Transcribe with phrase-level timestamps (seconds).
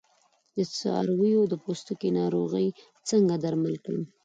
[0.55, 2.67] د څارویو د پوستکي ناروغۍ
[3.09, 4.03] څنګه درمل کړم؟